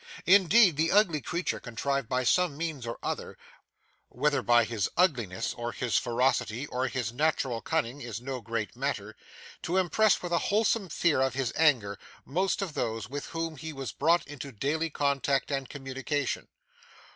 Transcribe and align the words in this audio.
Indeed, 0.25 0.77
the 0.77 0.91
ugly 0.91 1.21
creature 1.21 1.59
contrived 1.59 2.09
by 2.09 2.23
some 2.23 2.57
means 2.57 2.87
or 2.87 2.97
other 3.03 3.37
whether 4.09 4.41
by 4.41 4.63
his 4.63 4.89
ugliness 4.97 5.53
or 5.53 5.73
his 5.73 5.99
ferocity 5.99 6.65
or 6.65 6.87
his 6.87 7.13
natural 7.13 7.61
cunning 7.61 8.01
is 8.01 8.19
no 8.19 8.41
great 8.41 8.75
matter 8.75 9.15
to 9.61 9.77
impress 9.77 10.19
with 10.23 10.31
a 10.31 10.39
wholesome 10.49 10.89
fear 10.89 11.21
of 11.21 11.35
his 11.35 11.53
anger, 11.55 11.99
most 12.25 12.63
of 12.63 12.73
those 12.73 13.11
with 13.11 13.27
whom 13.27 13.57
he 13.57 13.71
was 13.71 13.91
brought 13.91 14.25
into 14.25 14.51
daily 14.51 14.89
contact 14.89 15.51
and 15.51 15.69
communication. 15.69 16.47